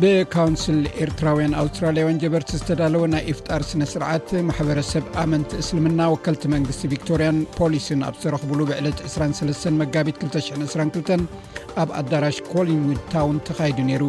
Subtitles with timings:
[0.03, 8.05] ብካውንስል ኤርትራውያን ኣውስትራልያውያን ጀበርቲ ዝተዳለወ ናይ ኢፍጣር ስነስርዓት ማሕበረሰብ ኣመንቲ እስልምና ወከልቲ መንግስቲ ቪክቶሪያን ፖሊስን
[8.09, 11.37] ኣብ ዝተረኽብሉ ብዕለት 23 መጋቢት 222
[11.83, 14.05] ኣብ ኣዳራሽ ኮሊንዊድ ታውን ተካይዱ ነይሩ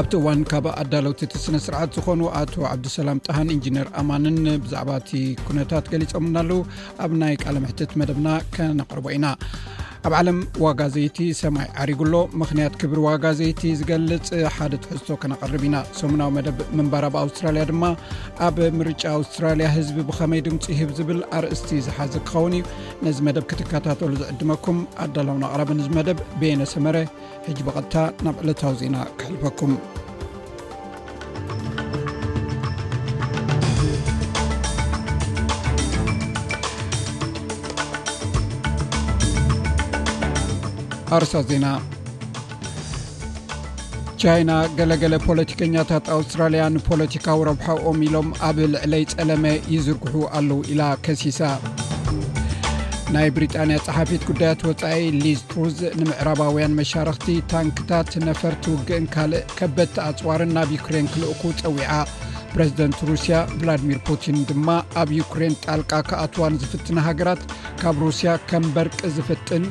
[0.00, 5.12] ኣብቲ እዋን ካብ ኣዳሎውቲ እቲ ስነ ስርዓት ዝኾኑ ኣቶ ዓብድሰላም ጣሃን ኢንጂነር ኣማንን ብዛዕባ እቲ
[5.46, 6.62] ኩነታት ገሊፆም እና ኣለው
[7.06, 9.26] ኣብ ናይ ቃለምሕትት መደብና ከነቕርቦ ኢና
[10.06, 16.58] ኣብ ዓለም ዋጋዘይቲ ሰማይ ዓሪጉሎ ምክንያት ክብር ዋጋዘይቲ ዝገልፅ ሓደ ትሕዝቶ ከነቐርብ ኢና ሰሙናዊ መደብ
[16.78, 17.82] ምንባር ብኣውስትራልያ ድማ
[18.48, 22.62] ኣብ ምርጫ ኣውስትራልያ ህዝቢ ብኸመይ ድምፂ ይህብ ዝብል ኣርእስቲ ዝሓዘ ክኸውን እዩ
[23.08, 26.96] ነዚ መደብ ክትከታተሉ ዝዕድመኩም ኣዳላውንቅራቢ ን መደብ ቤነሰመረ
[27.48, 29.72] ሕጅ በቐድታ ናብ ዕለታዊ ዜና ክሕልፈኩም
[41.14, 41.66] ኣርሳ ዜና
[44.20, 49.44] ቻይና ገለገለ ፖለቲከኛታት ኣውስትራልያ ንፖለቲካዊ ረብሓኦም ኢሎም ኣብ ልዕለይ ጸለመ
[49.74, 51.40] ይዝርግሑ ኣለዉ ኢላ ከሲሳ
[53.14, 61.42] ናይ ብሪጣንያ ፀሓፊት ጉዳያት ወፃኢ ሊዝቱሩዝ ንምዕራባውያን መሻርክቲ ታንክታት ነፈርቲውግእን ካልእ ከበድቲኣፅዋርን ናብ ዩክሬን ክልእኩ
[61.62, 61.90] ፀዊዓ
[62.54, 64.68] ፕረዚደንት ሩስያ ቭላድሚር ፑቲን ድማ
[65.02, 67.42] ኣብ ዩክሬን ጣልቃ ከኣትዋን ዝፍትና ሃገራት
[67.82, 69.64] ካብ ሩስያ ከም በርቂ ዝፍጥን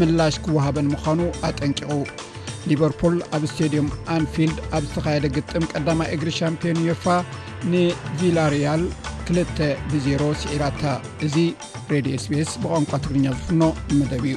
[0.00, 1.90] ምላሽ ክወሃበን ምኳኑ ኣጠንቂቑ
[2.68, 7.04] ሊቨርፑል ኣብ ስተዲዮም ኣንፊልድ ኣብ ዝተካየደ ግጥም ቀዳማይ እግሪ ሻምፒዮን ዮፋ
[7.72, 8.82] ንቪላሪያል
[9.32, 9.60] 2
[9.90, 10.82] ብ0 ሲዒራታ
[11.26, 11.34] እዚ
[11.92, 13.62] ሬድዮ ስፔስ ብቋንቋ ትግርኛ ዝፍኖ
[13.98, 14.34] መደብ እዩ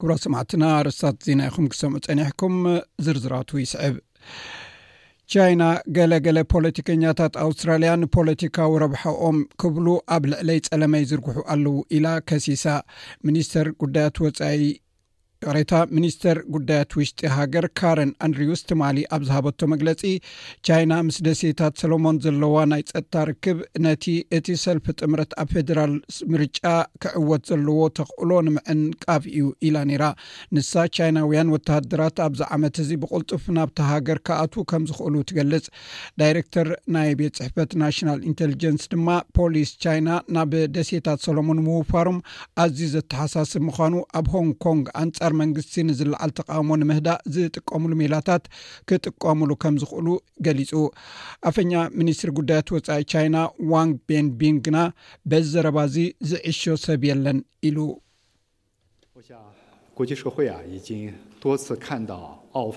[0.00, 2.56] ክብራ ሰማዕትና ረስታት ዜና ይኹም ክሰምዑ ፀኒሕኩም
[3.06, 3.96] ዝርዝራትዉ ይስዕብ
[5.32, 5.64] ቻይና
[5.96, 12.64] ገለ ገለ ፖለቲከኛታት ኣውስትራልያ ንፖለቲካዊ ረብሓኦም ክብሉ ኣብ ልዕለይ ጸለመይ ዝርግሑ ኣለዉ ኢላ ከሲሳ
[13.28, 14.62] ሚኒስትር ጉዳያት ወፃኢ
[15.44, 20.02] ቅሬታ ሚኒስትር ጉዳያት ውሽጢ ሃገር ካረን ኣንድሪውስ ትማሊ ኣብ ዝሃበቶ መግለፂ
[20.66, 24.04] ቻይና ምስ ደሴታት ሰሎሞን ዘለዋ ናይ ፀጥታ ርክብ ነቲ
[24.38, 25.92] እቲ ሰልፊ ጥምረት ኣብ ፌደራል
[26.32, 26.60] ምርጫ
[27.04, 30.04] ክዕወት ዘለዎ ተኽእሎ ንምዕንቃፍ እዩ ኢላ ነይራ
[30.58, 35.64] ንሳ ቻይናውያን ወተሃድራት ኣብዚ ዓመት እዚ ብቅልጡፍ ናብቲ ሃገር ካኣትዉ ከም ዝክእሉ ትገልፅ
[36.22, 39.08] ዳይረክተር ናይ ቤት ስሕፈት ናሽናል ኢንተሊጀንስ ድማ
[39.40, 40.06] ፖሊስ ቻይና
[40.38, 42.20] ናብ ደሴታት ሰሎሞን ምውፋሮም
[42.66, 48.44] ኣዝዩ ዘተሓሳስብ ምኳኑ ኣብ ሆን ኮንግ ኣንር መንግስቲ ንዝለዓል ተቃውሞ ንምህዳእ ዝጥቀምሉ ሜላታት
[48.90, 50.08] ክጥቀምሉ ከም ዝኽእሉ
[50.46, 50.72] ገሊፁ
[51.50, 53.36] ኣፈኛ ሚኒስትሪ ጉዳያት ወፃኢ ቻይና
[53.72, 54.80] ዋንግ ቤንቢንግና
[55.30, 55.96] በ ዘረባእዚ
[56.32, 57.78] ዝእሽዮ ሰብ የለን ኢሉ
[60.00, 60.22] ጎ ሸ
[61.64, 62.06] ስ ን
[62.60, 62.76] ኣፋ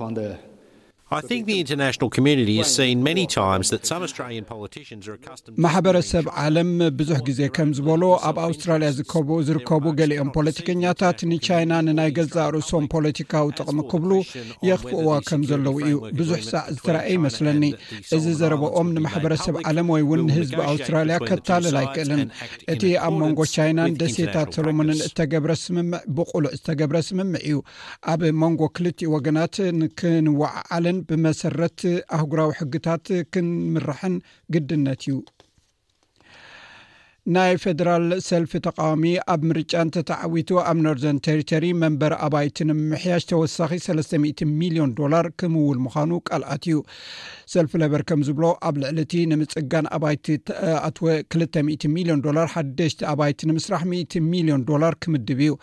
[5.63, 6.69] ማሕበረሰብ ዓለም
[6.99, 13.47] ብዙሕ ግዜ ከም ዝበሎ ኣብ ኣውስትራልያ ከቡኡ ዝርከቡ ገሊኦም ፖለቲከኛታት ንቻይና ንናይ ገዛ ርእሶም ፖለቲካዊ
[13.57, 14.11] ጥቕሚ ክብሉ
[14.69, 17.63] የኽፍእዋ ከም ዘለው እዩ ብዙሕ ሰዕ ዝተረአ ይመስለኒ
[18.17, 22.23] እዚ ዘረበኦም ንማሕበረሰብ ዓለም ወይ እውን ንህዝቢ ኣውስትራልያ ከታልል ኣይክእልን
[22.75, 27.59] እቲ ኣብ መንጎ ቻይናን ደሴታት ተሎሙንን እተገብረ ስምምዕ ብቁሉዕ ዝተገብረ ስምምዕ እዩ
[28.15, 31.79] ኣብ መንጎ ክልቲኡ ወገናት ንክንዋዓዓልን ብመሰረት
[32.17, 34.15] ኣህጉራዊ ሕግታት ክንምራሕን
[34.53, 35.15] ግድነት እዩ
[37.35, 39.03] ናይ ፈደራል ሰልፊ ተቃዋሚ
[39.33, 46.11] ኣብ ምርጫ ንተተዓዊቱ ኣብ ኖርዘርን ተሪቶሪ መንበሪ ኣባይቲ ንምምሕያሽ ተወሳኺ ሰለስ00 ሚልዮን ዶላር ክምውል ምዃኑ
[46.29, 46.79] ቃልኣት እዩ
[47.53, 51.05] ሰልፊ ለበር ከም ዝብሎ ኣብ ልዕሊ እቲ ንምፅጋን ኣባይቲ ተኣትወ
[51.37, 55.55] 2ል00 ሚልን ዶላር ሓደሽቲ ኣባይቲ ንምስራሕ 100 ሚልዮን ዶላር ክምድብ እዩ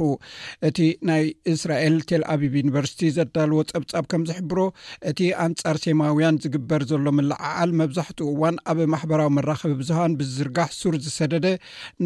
[0.69, 0.79] እቲ
[1.09, 1.25] ናይ
[1.55, 4.59] እስራኤል ቴልኣብብ ዩኒቨርሲቲ ዘዳልዎ ፀብፃብ ከም ዝሕብሮ
[5.11, 11.47] እቲ ኣንጻር ሴማውያን ዝግበር ዘሎ ምላዓዓል መብዛሕትኡ እዋን ኣብ ማሕበራዊ መራከብ ብዙሃን ብዝዝርጋሕ ሱር ዝሰደደ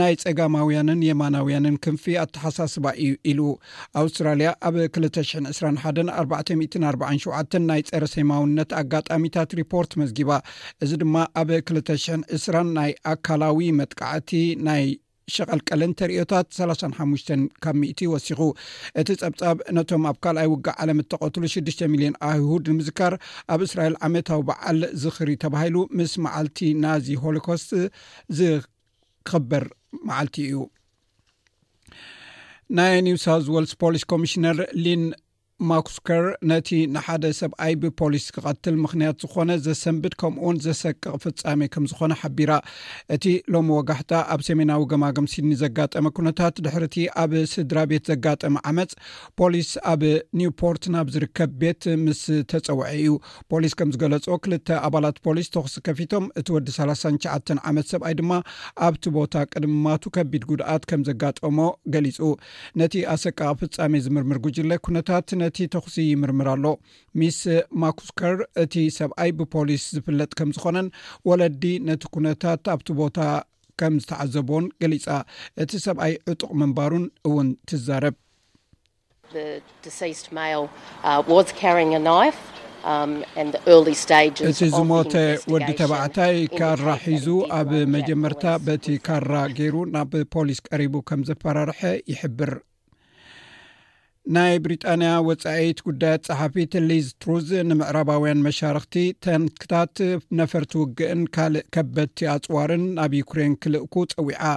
[0.03, 3.41] ናይ ፀጋማውያንን የማናውያንን ክንፊ ኣተሓሳስባ እዩ ኢሉ
[4.05, 5.49] ኣውስትራልያ ኣብ 221
[6.93, 10.33] 447 ናይ ፀረ ሰማውነት ኣጋጣሚታ ሪፖርት መዝጊባ
[10.85, 11.49] እዚ ድማ ኣብ
[11.79, 14.31] 200 20 ናይ ኣካላዊ መጥቃዕቲ
[14.69, 14.85] ናይ
[15.35, 17.23] ሸቀልቀለንተርእዮታት 3ሓሙሽ
[17.65, 18.41] ካብ ት ወሲኹ
[19.01, 23.15] እቲ ፀብፃብ ነቶም ኣብ ካልኣይ ውጋእ ዓለም እተቐትሉ 6 ሚሊዮን ኣይሁድ ንምዝካር
[23.55, 27.71] ኣብ እስራኤል ዓመታዊ በዓል ዝኽሪ ተባሂሉ ምስ መዓልቲ ናዚ ሆሎኮስት
[28.41, 29.65] ዝክብር
[30.11, 30.61] መዓልቲ እዩ
[32.77, 34.59] ናይ ኒው ሳው ወልስ ፖሊስ ኮሚሽነር
[35.03, 35.03] ን
[35.71, 42.53] ማኩስከር ነቲ ንሓደ ሰብኣይ ብፖሊስ ክቐትል ምክንያት ዝኮነ ዘሰንብድ ከምኡውን ዘሰቅቕ ፍፃሜ ከም ዝኮነ ሓቢራ
[43.15, 43.25] እቲ
[43.55, 48.93] ሎሚ ወጋሕታ ኣብ ሰሜናዊ ገማግምሲድኒ ዘጋጠመ ኩነታት ድሕርቲ ኣብ ስድራ ቤት ዘጋጠመ ዓመፅ
[49.41, 50.03] ፖሊስ ኣብ
[50.41, 52.23] ኒውፖርት ናብ ዝርከብ ቤት ምስ
[52.53, 53.13] ተፀውዐ እዩ
[53.53, 57.35] ፖሊስ ከም ዝገለፆ ክልተ ኣባላት ፖሊስ ተክሲ ከፊቶም እቲ ወዲ 39ዓ
[57.73, 58.33] ዓመት ሰብኣይ ድማ
[58.89, 61.59] ኣብቲ ቦታ ቅድማቱ ከቢድ ጉድኣት ከም ዘጋጠሞ
[61.97, 62.19] ገሊፁ
[62.81, 66.67] ነቲ ኣሰቀቅ ፍፃሜ ዝምርምር ጉጅለ ኩነታት እቲ ተኽሲ ይምርምር ኣሎ
[67.21, 67.39] ሚስ
[67.83, 70.89] ማኩስከር እቲ ሰብኣይ ብፖሊስ ዝፍለጥ ከም ዝኮነን
[71.29, 73.19] ወለዲ ነቲ ኩነታት ኣብቲ ቦታ
[73.83, 75.07] ከም ዝተዓዘብዎን ገሊፃ
[75.65, 78.17] እቲ ሰብኣይ ዕጡቅ ምንባሩን እውን ትዛረብ
[79.37, 79.39] uh,
[82.95, 83.13] um,
[84.51, 85.13] እቲ ዝሞተ
[85.53, 87.27] ወዲ ተባዕታይ ካራ ሒዙ
[87.59, 91.81] ኣብ መጀመርታ በቲ ካራ ገይሩ ናብ ፖሊስ ቀሪቡ ከም ዘፈራርሐ
[92.13, 92.53] ይሕብር
[94.35, 99.97] ናይ ብሪጣንያ ወፃኢት ጉዳያት ፀሓፊት ሊዝ ትሩዝ ንምዕራባውያን መሻርክቲ ተንክታት
[100.41, 104.53] ነፈርቲ ውግእን ካልእ ከበድቲ ኣፅዋርን ናብ ዩክሬን ክልእኩ ፀዊዓ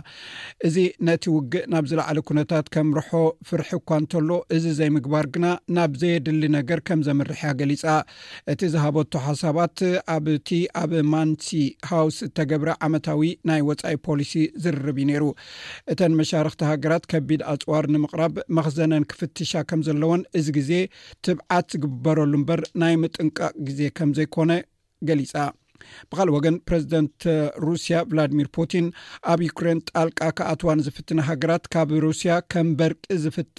[0.68, 0.78] እዚ
[1.08, 3.10] ነቲ ውግእ ናብ ዝለዕለ ኩነታት ከም ርሖ
[3.50, 5.46] ፍርሒ እኳ እንተሎ እዚ ዘይምግባር ግና
[5.78, 7.84] ናብ ዘየድሊ ነገር ከም ዘምርሕያ ገሊፃ
[8.54, 9.78] እቲ ዝሃበቶ ሓሳባት
[10.16, 10.50] ኣብእቲ
[10.84, 11.50] ኣብ ማንስ
[11.92, 14.34] ሃውስ ተገብረ ዓመታዊ ናይ ወፃኢ ፖሊሲ
[14.64, 15.28] ዝርርብ ዩ ነይሩ
[15.94, 20.72] እተን መሻርክቲ ሃገራት ከቢድ ኣፅዋር ንምቕራብ መክዘነን ክፍትሻ ከም ዘለዎን እዚ ግዜ
[21.26, 24.52] ትብዓት ዝግበረሉ እምበር ናይ ምጥንቃቅ ግዜ ከም ዘይኮነ
[25.10, 25.34] ገሊፃ
[26.12, 27.24] ብካልእ ወግን ፕረዚደንት
[27.66, 28.86] ሩስያ ቭላድሚር ፑቲን
[29.32, 33.58] ኣብ ዩክሬን ጣልቃ ከኣትዋን ዝፍትነ ሃገራት ካብ ሩስያ ከም በርቂ ዝፍጥ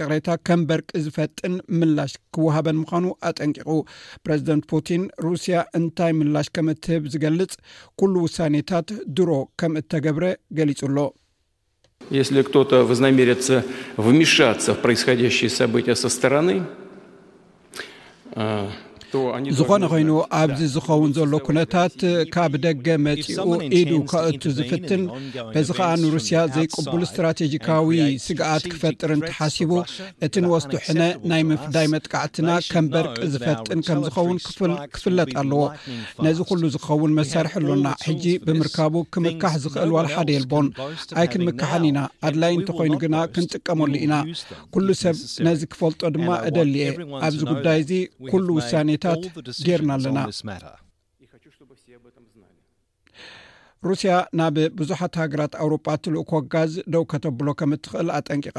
[0.00, 3.68] ቅሬታ ከም በርቂ ዝፈጥን ምላሽ ክወሃበን ምኳኑ አጠንቂቁ
[4.24, 7.52] ፕረዚደንት ፑቲን ሩስያ እንታይ ምላሽ ከም እትህብ ዝገልፅ
[8.00, 9.30] ኩሉ ውሳኔታት ድሮ
[9.62, 10.24] ከም እተገብረ
[10.58, 10.98] ገሊፁሎ
[12.10, 13.64] если кто-то вознамерится
[13.96, 16.62] вмешаться в происходящие события со стороны
[18.34, 18.68] э,
[19.58, 21.94] ዝኮነ ኮይኑ ኣብዚ ዝኸውን ዘሎ ኩነታት
[22.34, 23.44] ካብ ደገ መፂኡ
[23.80, 25.02] ኢዱ ካእቱ ዝፍትን
[25.54, 27.88] በዚ ከዓ ንሩስያ ዘይቅቡል እስትራቴጂካዊ
[28.26, 29.70] ስግኣት ክፈጥርን ተሓሲቡ
[30.26, 31.00] እቲ ንወስዱ ሕነ
[31.32, 34.38] ናይ ምፍዳይ መጥቃዕትና ከም በርቂ ዝፈጥን ከምዝኸውን
[34.96, 35.62] ክፍለጥ ኣለዎ
[36.26, 40.68] ነዚ ኩሉ ዝኸውን መሰርሒ ኣሎና ሕጂ ብምርካቡ ክምካሕ ዝክእል ዋልሓደ የልቦን
[41.20, 44.14] ኣይ ክንምካሓን ኢና ኣድላይ እንተኮይኑ ግና ክንጥቀመሉ ኢና
[44.76, 45.16] ኩሉ ሰብ
[45.48, 46.88] ነዚ ክፈልጦ ድማ እደሊየ
[47.26, 47.92] ኣብዚ ጉዳይ እዚ
[48.32, 48.88] ኩሉ ውሳነ
[49.68, 50.18] ጌርና አለና
[53.88, 58.58] ሩስያ ናብ ብዙሓት ሃገራት ኣውሮጳ እትልእኮ ጋዝ ደው ከተብሎ ከም እትክእል ኣጠንቂቓ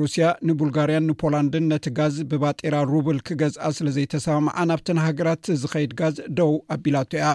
[0.00, 6.52] ሩስያ ንቡልጋርያን ንፖላንድን ነቲ ጋዝ ብባጢራ ሩብል ክገዝአ ስለ ዘይተሰማምዓ ናብትን ሃገራት ዝከይድ ጋዝ ደው
[6.76, 7.26] ኣቢላቶ ያ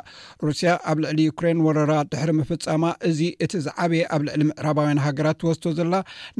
[0.48, 5.64] ሩስያ ኣብ ልዕሊ ዩክራን ወረራ ድሕሪ ምፍፃማ እዚ እቲ ዝዓበየ ኣብ ልዕሊ ምዕራባውያን ሃገራት ትወስቶ
[5.80, 5.96] ዘላ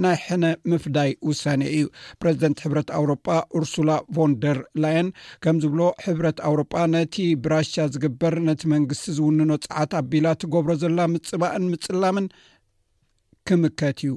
[0.06, 1.86] ናይ ሕነ ምፍዳይ ውሳኒ እዩ
[2.24, 3.28] ፕረዚደንት ሕብረት ኣውሮጳ
[3.66, 5.08] ርስላ ፎንደር ላየን
[5.46, 7.16] ከምዝብሎ ሕብረት ኣውሮጳ ነቲ
[7.46, 10.76] ብራሽ ዝግበር ነቲ መንግስቲ ዝውንኖ ፅዓት ኣቢላ ትገብሮዘ
[11.14, 12.26] ምፅባእን ምፅላምን
[13.48, 14.12] ክምከት እዩ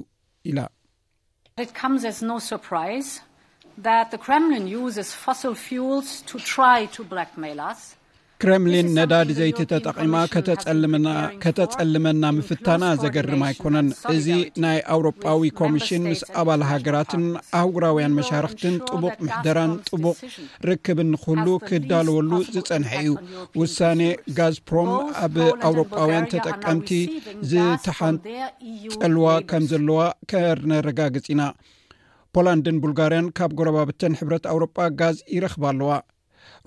[0.51, 0.59] ኢላ
[1.65, 3.07] it come as no ስurprይs
[3.85, 4.65] tht the ክrምሊiን
[5.03, 7.89] uss fossl ፊuels to try to blck ml ስ
[8.45, 10.13] ክሪምሊን ነዳዲ ዘይቲ ተጠቒማ
[11.45, 14.27] ከተጸልመና ምፍታና ዘገርም ኣይኮነን እዚ
[14.63, 17.23] ናይ ኣውሮጳዊ ኮሚሽን ምስ ኣባል ሃገራትን
[17.59, 20.15] አህጉራውያን መሻርክትን ጥቡቅ ምሕደራን ጥቡቅ
[20.69, 23.13] ርክብ ንክህሉ ክዳልወሉ ዝፀንሐ እዩ
[23.61, 24.01] ውሳኔ
[24.39, 24.91] ጋዝ ፕሮም
[25.25, 25.37] ኣብ
[25.69, 26.91] ኣውሮጳውያን ተጠቀምቲ
[27.51, 30.01] ዝተሓንፀልዋ ከም ዘለዋ
[30.33, 31.41] ከነረጋግፂ ኢና
[32.35, 35.91] ፖላንድን ቡልጋርያን ካብ ጎረባብተን ሕብረት ኣውሮጳ ጋዝ ይረክባ ኣለዋ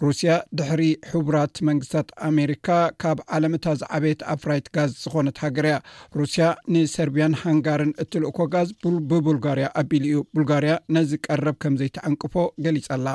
[0.05, 2.67] ሩስያ ድሕሪ ሕቡራት መንግስታት ኣሜሪካ
[3.03, 5.77] ካብ ዓለምታዝ ዓበየት ኣ ፍራይት ጋዝ ዝኮነት ሃገር ያ
[6.21, 8.69] ሩስያ ንሰርቢያን ሃንጋርን እትልእኮ ጋዝ
[9.11, 12.35] ብቡልጋርያ ኣቢሉ እዩ ቡልጋርያ ነዝ ቀረብ ከምዘይተዐንቅፎ
[12.67, 13.09] ገሊፀላ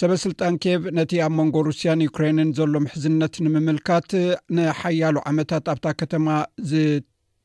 [0.00, 4.10] ሰበስልጣን ኬብ ነቲ ኣብ መንጎ ሩስያን ዩክራይንን ዘሎ ምሕዝነት ንምምልካት
[4.58, 6.28] ንሓያሉ ዓመታት ኣብታ ከተማ
[6.72, 6.82] ዝ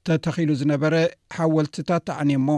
[0.08, 0.94] ተተኪሉ ዝነበረ
[1.36, 2.50] ሓወልትታት ተዓኒየሞ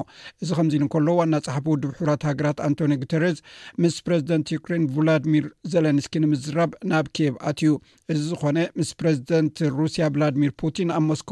[0.43, 3.37] እዚ ከምዚ ኢሉ እንከሎ ዋና ፀሓፍ ውድብ ሕብራት ሃገራት ኣንቶኒ ጉተርስ
[3.83, 7.71] ምስ ፕረዚደንት ዩክሬን ቭላድሚር ዘለንስኪ ንምዝራብ ናብ ኬብ ኣት እዩ
[8.13, 11.31] እዚ ዝኮነ ምስ ፕረዚደንት ሩስያ ቭላድሚር ፑቲን ኣብ ሞስኮ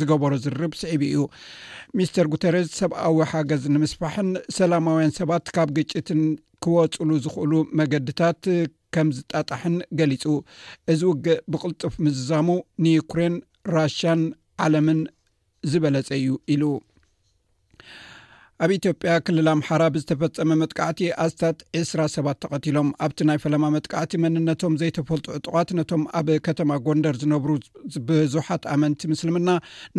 [0.00, 1.24] ዝገበሮ ዝርብ ስዒብ እዩ
[1.98, 6.22] ሚስተር ጉተረስ ሰብኣዊ ሓገዝ ንምስፋሕን ሰላማውያን ሰባት ካብ ግጭትን
[6.64, 8.42] ክወፅሉ ዝክእሉ መገድታት
[8.94, 10.24] ከም ዝጣጣሕን ገሊፁ
[10.92, 12.48] እዚ ውግእ ብቅልጡፍ ምዝዛሙ
[12.84, 13.34] ንዩክሬን
[13.76, 14.20] ራሽያን
[14.64, 14.98] ዓለምን
[15.72, 16.62] ዝበለፀዩ ኢሉ
[18.64, 24.74] ኣብ ኢትዮጵያ ክልል ኣምሓራ ብዝተፈፀመ መጥቃዕቲ ኣስታት 2ስራ ሰባት ተቐቲሎም ኣብቲ ናይ ፈለማ መጥቃዕቲ መንነቶም
[24.80, 27.50] ዘይተፈልጡ ዕጥቃት ነቶም ኣብ ከተማ ጎንደር ዝነብሩ
[28.08, 29.48] ብዙሓት ኣመንቲ ምስልምና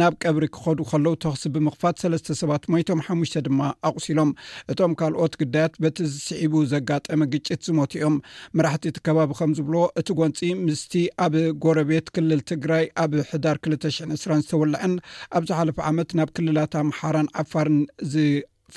[0.01, 3.59] ናብ ቀብሪ ክኸዱ ከለዉ ተኽሲ ብምኽፋት ሰለስተ ሰባት ሞይቶም ሓሙሽተ ድማ
[3.89, 4.31] ኣቑሲሎም
[4.73, 8.15] እቶም ካልኦት ግዳያት በቲ ዝስዒቡ ዘጋጠመ ግጭት ዝሞት ዮም
[8.57, 10.93] መራሕቲ እቲ ከባቢ ከም ዝብሎ እቲ ጎንፂ ምስቲ
[11.27, 11.35] ኣብ
[11.67, 14.95] ጎረቤት ክልል ትግራይ ኣብ ሕዳር 2ል00 2ስ ዝተወልዐን
[15.37, 17.79] ኣብዝሓለፈ ዓመት ናብ ክልላት ኣምሓራን ዓፋርን
[18.15, 18.25] ዝ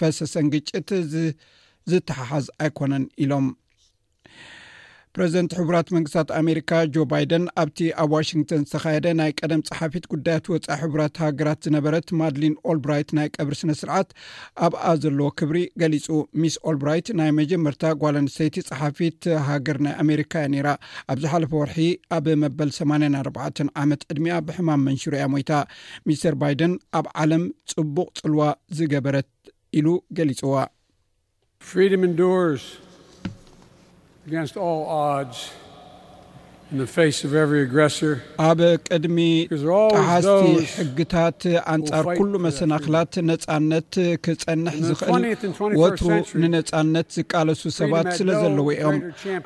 [0.00, 0.90] ፈሰሰን ግጭት
[1.92, 3.49] ዝትሓሓዝ ኣይኮነን ኢሎም
[5.16, 10.76] ፕረዚደንት ሕቡራት መንግስታት ኣሜሪካ ጆ ባይደን ኣብቲ ኣብ ዋሽንግቶን ዝተካየደ ናይ ቀደም ፀሓፊት ጉዳያት ወፃኢ
[10.83, 14.11] ሕቡራት ሃገራት ዝነበረት ማድሊን ኦልብራይት ናይ ቀብሪ ስነስርዓት
[14.66, 16.07] ኣብኣ ዘለዎ ክብሪ ገሊፁ
[16.42, 20.68] ሚስ ኦልብራይት ናይ መጀመርታ ጓል ኣንስተይቲ ፀሓፊት ሃገር ናይ ኣሜሪካ እያ ነይራ
[21.14, 21.78] ኣብ ዝሓለፈ ወርሒ
[22.18, 25.52] ኣብ መበል 84 ዓመት ዕድሚያ ብሕማም መንሽሩያ ሞይታ
[26.11, 28.45] ሚስተር ባይደን ኣብ ዓለም ፅቡቅ ፅልዋ
[28.80, 29.30] ዝገበረት
[29.78, 30.68] ኢሉ ገሊፅዋኣብ
[38.88, 39.18] ቅድሚ
[39.62, 41.40] ጣሓስቲ ሕግታት
[41.75, 43.94] ኣንጻር ኩሉ መሰናክላት ነፃነት
[44.26, 45.25] ክፀንሕ ዝክእል
[45.82, 46.10] ወትሩ
[46.42, 48.98] ንነፃነት ዝቃለሱ ሰባት ስለ ዘለዎ እዮም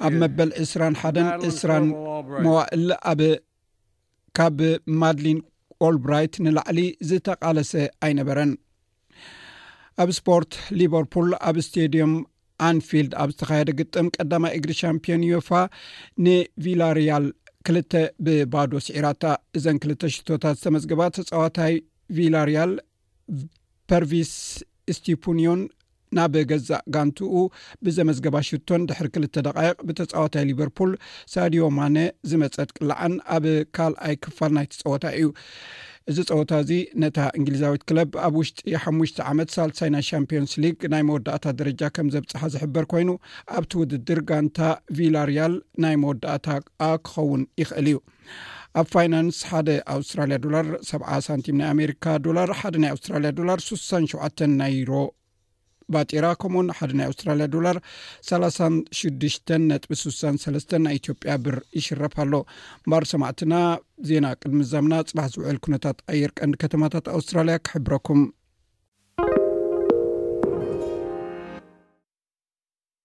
[0.09, 1.87] ኣብ መበል 20 1ን 20ራን
[2.47, 4.59] ሞዋእል ኣካብ
[5.02, 5.41] ማድሊን
[5.87, 7.73] ኦልብራይት ንላዕሊ ዝተቃለሰ
[8.07, 8.50] ኣይነበረን
[10.03, 12.13] ኣብ ስፖርት ሊቨርፑል ኣብ ስቴዲዮም
[12.69, 15.51] ኣንፊልድ ኣብ ዝተካየደ ግጥም ቀዳማይ እግሪ ሻምፒዮን ዮፋ
[16.25, 17.25] ን ቪላሪያል
[17.67, 17.93] ክልተ
[18.27, 19.25] ብባዶ ስዒራታ
[19.59, 21.75] እዘን ክልተ ሽቶታት ዝተመዝግባ ተፃዋታይ
[22.19, 22.73] ቪላሪያል
[23.91, 24.33] ፐርቪስ
[24.99, 25.61] ስቲፑኒዮን
[26.16, 27.35] ናብ ገዛእ ጋንቲኡ
[27.87, 30.90] ብዘመዝገባ ሽቶን ድሕሪ ክልተ ደቃይቕ ብተፃወታይ ሊቨርፑል
[31.33, 31.97] ሳድዮማነ
[32.31, 35.28] ዝመፀጥ ቅልዓን ኣብ ካልኣይ ክፋል ናይተፀወታ እዩ
[36.11, 36.71] እዚ ፀወታ እዚ
[37.02, 42.09] ነታ እንግሊዛዊት ክለብ ኣብ ውሽጢ ሓሙሽ ዓመት ሳልሳይ ናይ ሻምፒንስ ሊግ ናይ መወዳእታት ደረጃ ከም
[42.14, 43.11] ዘብፅሓ ዝሕበር ኮይኑ
[43.59, 44.59] ኣብቲ ውድድር ጋንታ
[44.99, 45.54] ቪላርያል
[45.85, 47.99] ናይ መወዳእታኣ ክኸውን ይኽእል እዩ
[48.81, 53.90] ኣብ ፋይናንስ ሓደ ኣውስትራያ ዶላር 7 ሳንቲም ናይ ኣሜካ ዶላር ሓደ ናይ ኣስትራልያ ዶላር 6ሳ
[54.14, 54.92] 7 ናይሮ
[55.95, 57.77] ባጢራ ከምኡውን ሓደ ናይ ኣውስትራልያ ዶላር
[58.31, 58.63] 3
[59.01, 59.35] 6ዱሽ
[59.71, 62.33] ነጥቢ 6ሳ ሰስ ናይ ኢትዮጵያ ብር ይሽረፍ ኣሎ
[62.89, 63.55] ምባር ሰማዕትና
[64.11, 68.23] ዜና ቅድሚ ዛምና ፅባሕ ዝውዕል ኩነታት ኣየር ቀንዲ ከተማታት ኣውስትራልያ ክሕብረኩም